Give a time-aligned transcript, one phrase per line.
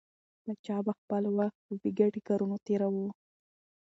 [0.43, 3.11] پاچا به خپل وخت په بې ګټې کارونو تېراوه.